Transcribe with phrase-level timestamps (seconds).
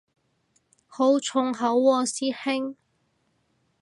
[0.87, 2.75] 好重口喎師兄